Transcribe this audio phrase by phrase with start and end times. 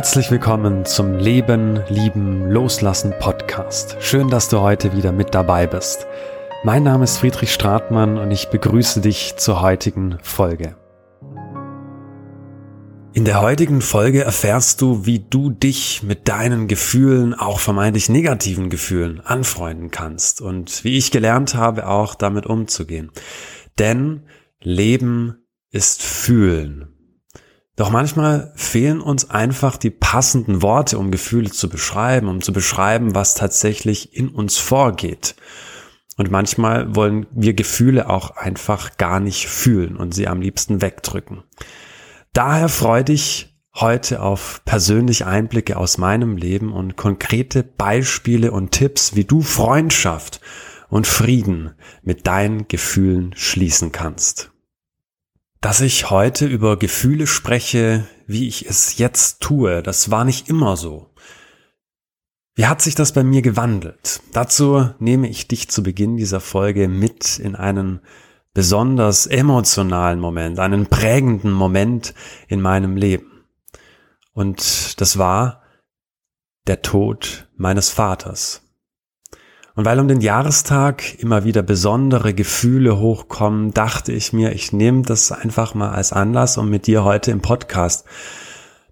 [0.00, 3.98] Herzlich willkommen zum Leben, Lieben, Loslassen Podcast.
[4.00, 6.06] Schön, dass du heute wieder mit dabei bist.
[6.64, 10.74] Mein Name ist Friedrich Stratmann und ich begrüße dich zur heutigen Folge.
[13.12, 18.70] In der heutigen Folge erfährst du, wie du dich mit deinen Gefühlen, auch vermeintlich negativen
[18.70, 23.10] Gefühlen, anfreunden kannst und wie ich gelernt habe, auch damit umzugehen.
[23.78, 24.22] Denn
[24.62, 26.99] Leben ist Fühlen.
[27.80, 33.14] Doch manchmal fehlen uns einfach die passenden Worte, um Gefühle zu beschreiben, um zu beschreiben,
[33.14, 35.34] was tatsächlich in uns vorgeht.
[36.18, 41.42] Und manchmal wollen wir Gefühle auch einfach gar nicht fühlen und sie am liebsten wegdrücken.
[42.34, 49.16] Daher freue dich heute auf persönliche Einblicke aus meinem Leben und konkrete Beispiele und Tipps,
[49.16, 50.42] wie du Freundschaft
[50.90, 51.70] und Frieden
[52.02, 54.49] mit deinen Gefühlen schließen kannst.
[55.60, 60.76] Dass ich heute über Gefühle spreche, wie ich es jetzt tue, das war nicht immer
[60.76, 61.10] so.
[62.54, 64.22] Wie hat sich das bei mir gewandelt?
[64.32, 68.00] Dazu nehme ich dich zu Beginn dieser Folge mit in einen
[68.54, 72.14] besonders emotionalen Moment, einen prägenden Moment
[72.48, 73.44] in meinem Leben.
[74.32, 75.62] Und das war
[76.66, 78.62] der Tod meines Vaters.
[79.80, 85.00] Und weil um den Jahrestag immer wieder besondere Gefühle hochkommen, dachte ich mir, ich nehme
[85.00, 88.04] das einfach mal als Anlass, um mit dir heute im Podcast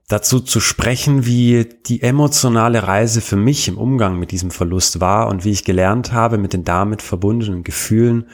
[0.09, 5.29] dazu zu sprechen, wie die emotionale Reise für mich im Umgang mit diesem Verlust war
[5.29, 8.31] und wie ich gelernt habe, mit den damit verbundenen Gefühlen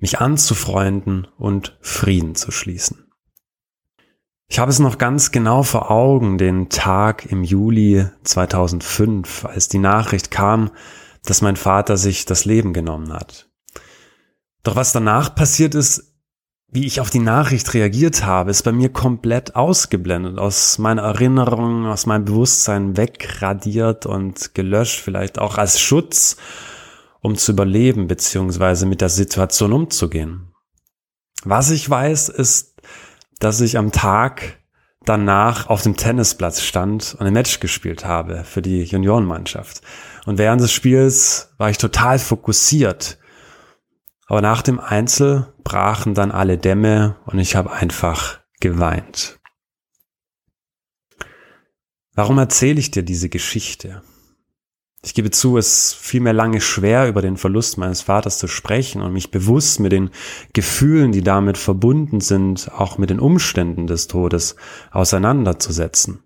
[0.00, 3.04] mich anzufreunden und Frieden zu schließen.
[4.48, 9.78] Ich habe es noch ganz genau vor Augen, den Tag im Juli 2005, als die
[9.78, 10.72] Nachricht kam,
[11.24, 13.48] dass mein Vater sich das Leben genommen hat.
[14.62, 16.14] Doch was danach passiert ist,
[16.74, 21.86] wie ich auf die Nachricht reagiert habe, ist bei mir komplett ausgeblendet, aus meiner Erinnerung,
[21.86, 26.36] aus meinem Bewusstsein wegradiert und gelöscht, vielleicht auch als Schutz,
[27.20, 30.52] um zu überleben beziehungsweise mit der Situation umzugehen.
[31.44, 32.82] Was ich weiß, ist,
[33.38, 34.58] dass ich am Tag
[35.04, 39.82] danach auf dem Tennisplatz stand und ein Match gespielt habe für die Juniorenmannschaft.
[40.26, 43.18] Und während des Spiels war ich total fokussiert.
[44.26, 49.38] Aber nach dem Einzel brachen dann alle Dämme und ich habe einfach geweint.
[52.14, 54.02] Warum erzähle ich dir diese Geschichte?
[55.04, 59.02] Ich gebe zu, es fiel mir lange schwer, über den Verlust meines Vaters zu sprechen
[59.02, 60.08] und mich bewusst mit den
[60.54, 64.56] Gefühlen, die damit verbunden sind, auch mit den Umständen des Todes
[64.92, 66.22] auseinanderzusetzen.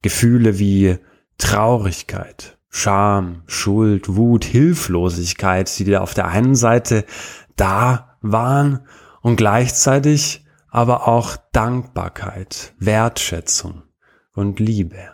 [0.00, 0.98] Gefühle wie
[1.38, 7.04] Traurigkeit, Scham, Schuld, Wut, Hilflosigkeit, die auf der einen Seite
[7.54, 8.80] da waren
[9.20, 13.82] und gleichzeitig aber auch Dankbarkeit, Wertschätzung
[14.34, 15.10] und Liebe.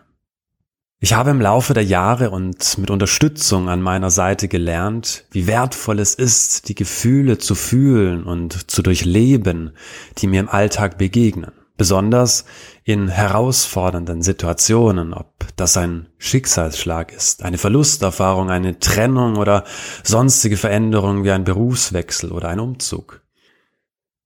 [1.00, 5.98] Ich habe im Laufe der Jahre und mit Unterstützung an meiner Seite gelernt, wie wertvoll
[5.98, 9.72] es ist, die Gefühle zu fühlen und zu durchleben,
[10.18, 11.57] die mir im Alltag begegnen.
[11.78, 12.44] Besonders
[12.82, 19.62] in herausfordernden Situationen, ob das ein Schicksalsschlag ist, eine Verlusterfahrung, eine Trennung oder
[20.02, 23.22] sonstige Veränderungen wie ein Berufswechsel oder ein Umzug.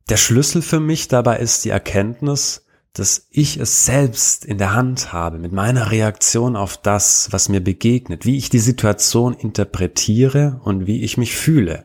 [0.09, 2.65] Der Schlüssel für mich dabei ist die Erkenntnis,
[2.95, 7.63] dass ich es selbst in der Hand habe mit meiner Reaktion auf das, was mir
[7.63, 11.85] begegnet, wie ich die Situation interpretiere und wie ich mich fühle.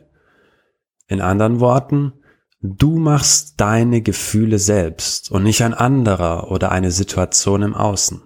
[1.06, 2.12] In anderen Worten,
[2.60, 8.22] du machst deine Gefühle selbst und nicht ein anderer oder eine Situation im Außen.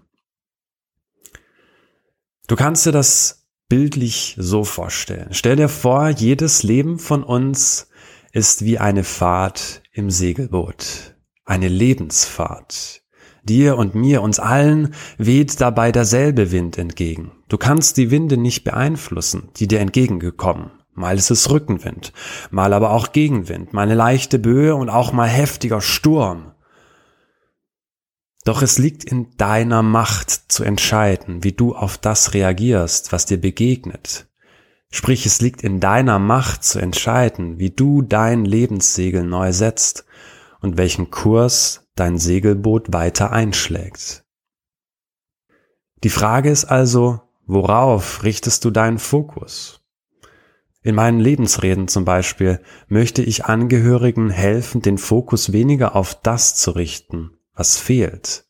[2.47, 5.29] Du kannst dir das bildlich so vorstellen.
[5.33, 7.89] Stell dir vor, jedes Leben von uns
[8.33, 11.13] ist wie eine Fahrt im Segelboot
[11.45, 13.03] eine Lebensfahrt.
[13.45, 17.33] Dir und mir, uns allen weht dabei derselbe Wind entgegen.
[17.49, 20.71] Du kannst die Winde nicht beeinflussen, die dir entgegengekommen.
[20.95, 22.13] Mal ist es Rückenwind,
[22.51, 26.53] mal aber auch Gegenwind, mal eine leichte Böe und auch mal heftiger Sturm.
[28.45, 33.41] Doch es liegt in deiner Macht zu entscheiden, wie du auf das reagierst, was dir
[33.41, 34.27] begegnet.
[34.91, 40.05] Sprich, es liegt in deiner Macht zu entscheiden, wie du dein Lebenssegel neu setzt
[40.61, 44.25] und welchen Kurs dein Segelboot weiter einschlägt.
[46.05, 49.82] Die Frage ist also, worauf richtest du deinen Fokus?
[50.83, 56.73] In meinen Lebensreden zum Beispiel möchte ich Angehörigen helfen, den Fokus weniger auf das zu
[56.73, 58.45] richten, was fehlt,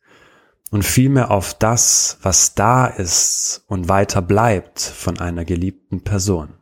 [0.70, 6.54] und vielmehr auf das, was da ist und weiter bleibt von einer geliebten Person.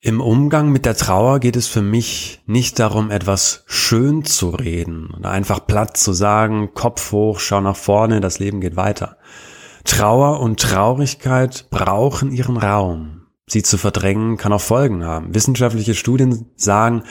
[0.00, 5.12] Im Umgang mit der Trauer geht es für mich nicht darum, etwas schön zu reden
[5.12, 9.18] oder einfach platt zu sagen, Kopf hoch, schau nach vorne, das Leben geht weiter.
[9.84, 13.17] Trauer und Traurigkeit brauchen ihren Raum.
[13.48, 15.34] Sie zu verdrängen kann auch Folgen haben.
[15.34, 17.02] Wissenschaftliche Studien sagen,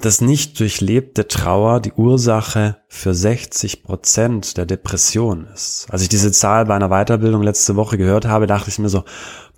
[0.00, 5.86] dass nicht durchlebte Trauer die Ursache für 60 Prozent der Depression ist.
[5.90, 9.04] Als ich diese Zahl bei einer Weiterbildung letzte Woche gehört habe, dachte ich mir so,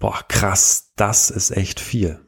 [0.00, 2.18] boah, krass, das ist echt viel.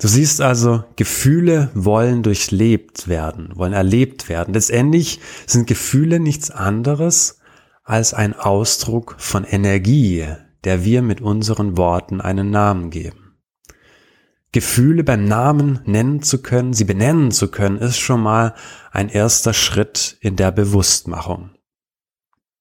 [0.00, 4.54] Du siehst also, Gefühle wollen durchlebt werden, wollen erlebt werden.
[4.54, 7.40] Letztendlich sind Gefühle nichts anderes
[7.84, 10.26] als ein Ausdruck von Energie,
[10.64, 13.36] der wir mit unseren Worten einen Namen geben.
[14.52, 18.54] Gefühle beim Namen nennen zu können, sie benennen zu können, ist schon mal
[18.90, 21.50] ein erster Schritt in der Bewusstmachung.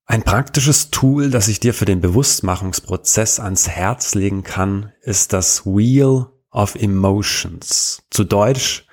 [0.06, 5.66] Ein praktisches Tool, das ich dir für den Bewusstmachungsprozess ans Herz legen kann, ist das
[5.66, 8.04] Wheel of Emotions.
[8.10, 8.88] Zu Deutsch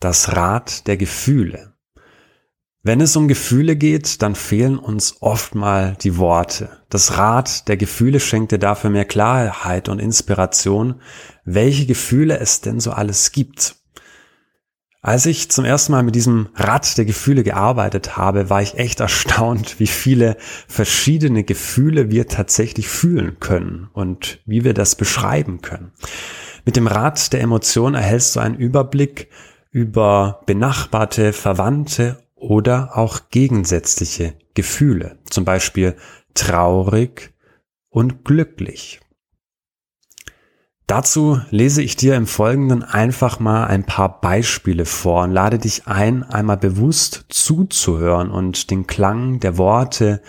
[0.00, 1.71] das Rad der Gefühle.
[2.84, 6.68] Wenn es um Gefühle geht, dann fehlen uns oft mal die Worte.
[6.88, 11.00] Das Rad der Gefühle schenkt dir dafür mehr Klarheit und Inspiration,
[11.44, 13.76] welche Gefühle es denn so alles gibt.
[15.00, 18.98] Als ich zum ersten Mal mit diesem Rad der Gefühle gearbeitet habe, war ich echt
[19.00, 20.36] erstaunt, wie viele
[20.66, 25.92] verschiedene Gefühle wir tatsächlich fühlen können und wie wir das beschreiben können.
[26.64, 29.28] Mit dem Rad der Emotion erhältst du einen Überblick
[29.70, 35.96] über benachbarte, verwandte oder auch gegensätzliche Gefühle, zum Beispiel
[36.34, 37.32] traurig
[37.88, 39.00] und glücklich.
[40.88, 45.86] Dazu lese ich dir im Folgenden einfach mal ein paar Beispiele vor und lade dich
[45.86, 50.20] ein, einmal bewusst zuzuhören und den Klang der Worte,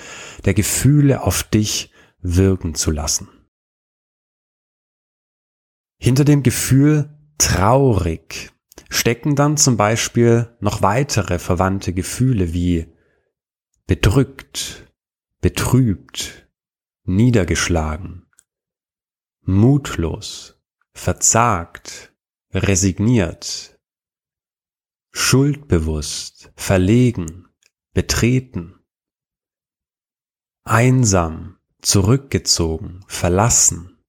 [0.45, 3.27] der Gefühle auf dich wirken zu lassen.
[5.99, 8.52] Hinter dem Gefühl traurig
[8.89, 12.93] stecken dann zum Beispiel noch weitere verwandte Gefühle wie
[13.85, 14.91] bedrückt,
[15.41, 16.47] betrübt,
[17.03, 18.25] niedergeschlagen,
[19.41, 20.61] mutlos,
[20.93, 22.13] verzagt,
[22.53, 23.79] resigniert,
[25.11, 27.47] schuldbewusst, verlegen,
[27.93, 28.79] betreten,
[30.63, 34.01] einsam, zurückgezogen, verlassen,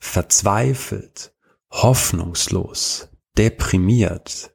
[0.00, 1.34] verzweifelt,
[1.70, 3.08] hoffnungslos,
[3.38, 4.54] deprimiert,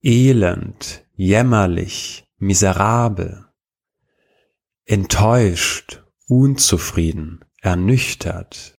[0.00, 3.46] elend, jämmerlich, miserabel,
[4.84, 8.74] enttäuscht, unzufrieden, ernüchtert.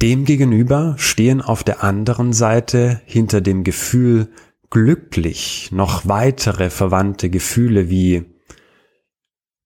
[0.00, 4.32] Demgegenüber stehen auf der anderen Seite hinter dem Gefühl
[4.70, 8.24] glücklich noch weitere verwandte Gefühle wie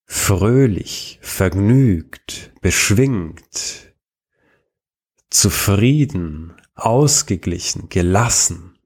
[0.06, 3.89] fröhlich, vergnügt, beschwingt,
[5.30, 8.78] zufrieden, ausgeglichen, gelassen,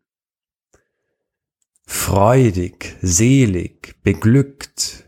[1.86, 5.04] freudig, selig, beglückt,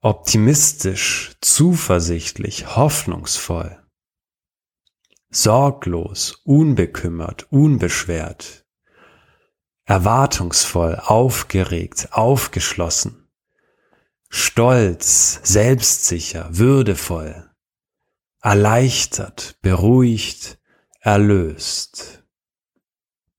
[0.00, 3.82] optimistisch, zuversichtlich, hoffnungsvoll,
[5.30, 8.64] sorglos, unbekümmert, unbeschwert,
[9.84, 13.28] erwartungsvoll, aufgeregt, aufgeschlossen,
[14.28, 17.47] stolz, selbstsicher, würdevoll,
[18.48, 20.58] erleichtert, beruhigt,
[21.02, 22.24] erlöst.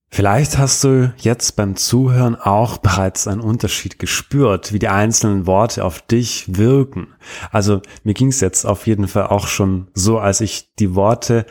[0.08, 5.84] Vielleicht hast du jetzt beim Zuhören auch bereits einen Unterschied gespürt, wie die einzelnen Worte
[5.84, 7.08] auf dich wirken.
[7.50, 11.44] Also mir ging es jetzt auf jeden Fall auch schon so, als ich die Worte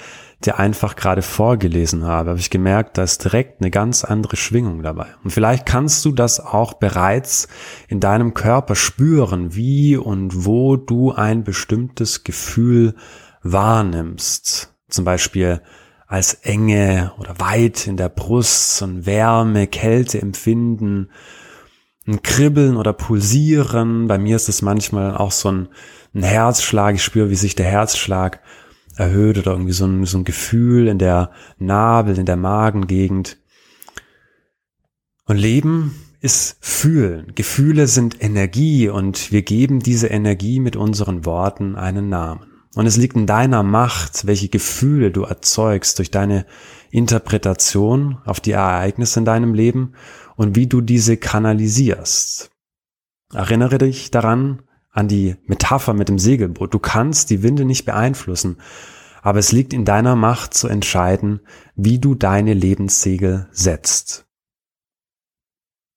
[0.45, 4.83] dir einfach gerade vorgelesen habe, habe ich gemerkt, da ist direkt eine ganz andere Schwingung
[4.83, 5.07] dabei.
[5.21, 7.49] Und vielleicht kannst du das auch bereits
[7.89, 12.95] in deinem Körper spüren, wie und wo du ein bestimmtes Gefühl
[13.43, 14.73] wahrnimmst.
[14.89, 15.61] Zum Beispiel
[16.07, 21.09] als Enge oder weit in der Brust, so ein Wärme, Kälte empfinden,
[22.07, 24.07] ein Kribbeln oder Pulsieren.
[24.07, 25.67] Bei mir ist es manchmal auch so ein,
[26.15, 26.95] ein Herzschlag.
[26.95, 28.41] Ich spüre, wie sich der Herzschlag
[28.95, 33.37] erhöht oder irgendwie so ein, so ein Gefühl in der Nabel, in der Magengegend.
[35.25, 37.33] Und Leben ist Fühlen.
[37.35, 42.48] Gefühle sind Energie und wir geben diese Energie mit unseren Worten einen Namen.
[42.79, 46.45] Und es liegt in deiner Macht, welche Gefühle du erzeugst durch deine
[46.91, 49.95] Interpretation auf die Ereignisse in deinem Leben
[50.37, 52.51] und wie du diese kanalisierst.
[53.33, 56.73] Erinnere dich daran, an die Metapher mit dem Segelboot.
[56.73, 58.61] Du kannst die Winde nicht beeinflussen,
[59.21, 61.41] aber es liegt in deiner Macht zu entscheiden,
[61.75, 64.25] wie du deine Lebenssegel setzt.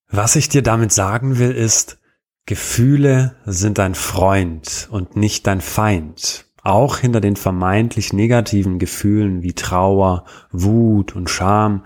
[0.08, 2.00] Was ich dir damit sagen will, ist,
[2.44, 6.48] Gefühle sind dein Freund und nicht dein Feind.
[6.62, 11.84] Auch hinter den vermeintlich negativen Gefühlen wie Trauer, Wut und Scham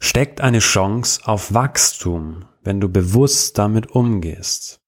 [0.00, 4.80] steckt eine Chance auf Wachstum, wenn du bewusst damit umgehst.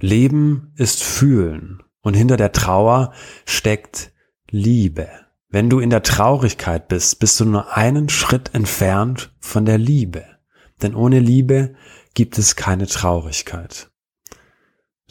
[0.00, 3.12] Leben ist Fühlen und hinter der Trauer
[3.46, 4.12] steckt
[4.50, 5.08] Liebe.
[5.48, 10.24] Wenn du in der Traurigkeit bist, bist du nur einen Schritt entfernt von der Liebe.
[10.82, 11.74] Denn ohne Liebe
[12.14, 13.91] gibt es keine Traurigkeit.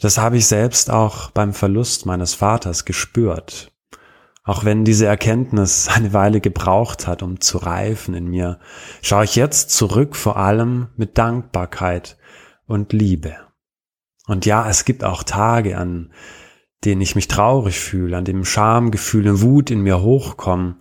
[0.02, 3.70] Das habe ich selbst auch beim Verlust meines Vaters gespürt.
[4.42, 8.58] Auch wenn diese Erkenntnis eine Weile gebraucht hat, um zu reifen in mir,
[9.00, 12.18] schaue ich jetzt zurück vor allem mit Dankbarkeit
[12.66, 13.36] und Liebe.
[14.26, 16.12] Und ja, es gibt auch Tage, an
[16.84, 20.78] denen ich mich traurig fühle, an dem Schamgefühl und Wut in mir hochkommen.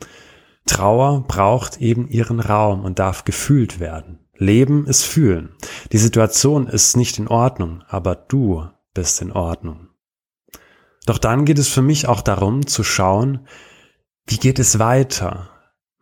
[0.66, 4.18] Trauer braucht eben ihren Raum und darf gefühlt werden.
[4.36, 5.50] Leben ist fühlen.
[5.92, 9.90] Die Situation ist nicht in Ordnung, aber du bist in Ordnung.
[11.06, 13.48] Doch dann geht es für mich auch darum zu schauen,
[14.28, 15.50] wie geht es weiter?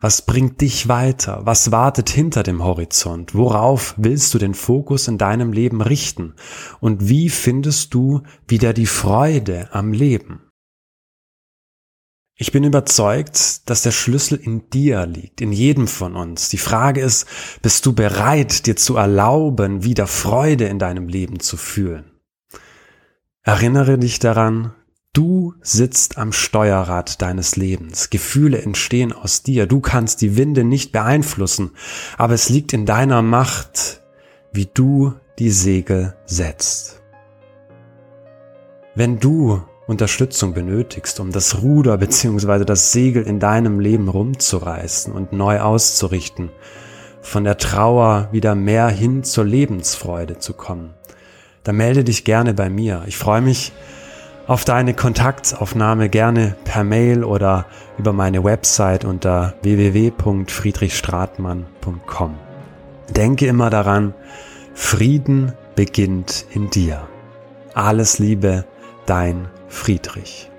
[0.01, 1.41] Was bringt dich weiter?
[1.43, 3.35] Was wartet hinter dem Horizont?
[3.35, 6.35] Worauf willst du den Fokus in deinem Leben richten?
[6.79, 10.49] Und wie findest du wieder die Freude am Leben?
[12.37, 16.47] Ich bin überzeugt, dass der Schlüssel in dir liegt, in jedem von uns.
[16.47, 17.27] Die Frage ist,
[17.61, 22.18] bist du bereit, dir zu erlauben, wieder Freude in deinem Leben zu fühlen?
[23.43, 24.73] Erinnere dich daran,
[25.13, 28.09] du sitzt am Steuerrad deines Lebens.
[28.09, 29.65] Gefühle entstehen aus dir.
[29.65, 31.71] Du kannst die Winde nicht beeinflussen,
[32.17, 34.01] aber es liegt in deiner Macht,
[34.51, 37.01] wie du die Segel setzt.
[38.93, 42.65] Wenn du Unterstützung benötigst, um das Ruder bzw.
[42.65, 46.51] das Segel in deinem Leben rumzureißen und neu auszurichten,
[47.21, 50.93] von der Trauer wieder mehr hin zur Lebensfreude zu kommen,
[51.69, 53.03] dann melde dich gerne bei mir.
[53.05, 53.71] Ich freue mich
[54.47, 57.67] auf deine Kontaktaufnahme gerne per Mail oder
[57.99, 62.33] über meine Website unter www.friedrichstratmann.com.
[63.15, 64.15] Denke immer daran,
[64.73, 67.07] Frieden beginnt in dir.
[67.75, 68.65] Alles Liebe,
[69.05, 70.49] dein Friedrich.